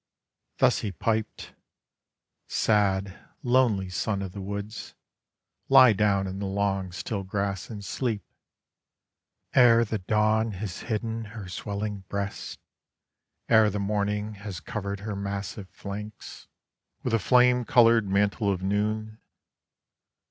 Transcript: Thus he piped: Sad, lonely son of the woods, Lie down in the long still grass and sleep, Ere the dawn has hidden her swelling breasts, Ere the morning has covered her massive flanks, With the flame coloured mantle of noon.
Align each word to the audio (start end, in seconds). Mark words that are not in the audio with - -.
Thus 0.57 0.79
he 0.79 0.91
piped: 0.91 1.53
Sad, 2.47 3.23
lonely 3.43 3.87
son 3.91 4.23
of 4.23 4.31
the 4.31 4.41
woods, 4.41 4.95
Lie 5.69 5.93
down 5.93 6.25
in 6.25 6.39
the 6.39 6.47
long 6.47 6.91
still 6.91 7.21
grass 7.23 7.69
and 7.69 7.85
sleep, 7.85 8.23
Ere 9.53 9.85
the 9.85 9.99
dawn 9.99 10.53
has 10.53 10.79
hidden 10.79 11.25
her 11.25 11.47
swelling 11.47 11.99
breasts, 12.09 12.57
Ere 13.47 13.69
the 13.69 13.79
morning 13.79 14.33
has 14.41 14.59
covered 14.59 15.01
her 15.01 15.15
massive 15.15 15.69
flanks, 15.69 16.47
With 17.03 17.11
the 17.13 17.19
flame 17.19 17.63
coloured 17.63 18.07
mantle 18.07 18.51
of 18.51 18.63
noon. 18.63 19.19